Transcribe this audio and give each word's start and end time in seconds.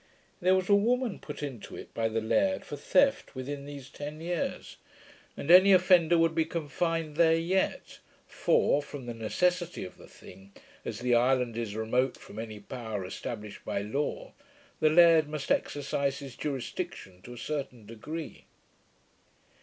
There 0.41 0.55
was 0.55 0.67
a 0.67 0.73
woman 0.73 1.19
put 1.19 1.43
into 1.43 1.75
it 1.75 1.93
by 1.93 2.09
the 2.09 2.21
laird, 2.21 2.65
for 2.65 2.75
theft, 2.75 3.35
within 3.35 3.67
these 3.67 3.87
ten 3.87 4.19
years; 4.19 4.77
and 5.37 5.51
any 5.51 5.73
offender 5.73 6.17
would 6.17 6.33
be 6.33 6.43
confined 6.43 7.17
there 7.17 7.35
yet; 7.37 7.99
for, 8.25 8.81
from 8.81 9.05
the 9.05 9.13
necessity 9.13 9.83
of 9.85 9.97
the 9.99 10.07
thing, 10.07 10.53
as 10.83 11.01
the 11.01 11.13
island 11.13 11.55
is 11.55 11.75
remote 11.75 12.17
from 12.17 12.39
any 12.39 12.59
power 12.59 13.05
established 13.05 13.63
by 13.63 13.83
law, 13.83 14.33
the 14.79 14.89
laird 14.89 15.29
must 15.29 15.51
exercise 15.51 16.17
his 16.17 16.35
jurisdiction 16.35 17.21
to 17.21 17.33
a 17.33 17.37
certain 17.37 17.85
degree. 17.85 18.45